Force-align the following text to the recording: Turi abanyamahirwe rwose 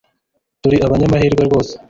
Turi 0.61 0.75
abanyamahirwe 0.85 1.41
rwose 1.47 1.73